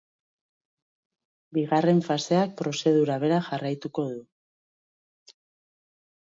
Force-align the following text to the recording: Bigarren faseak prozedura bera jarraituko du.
Bigarren 1.57 2.01
faseak 2.09 2.57
prozedura 2.63 3.21
bera 3.27 3.39
jarraituko 3.51 4.09
du. 4.17 5.37